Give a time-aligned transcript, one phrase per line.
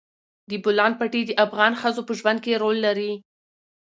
[0.49, 3.11] د بولان پټي د افغان ښځو په ژوند کې رول لري.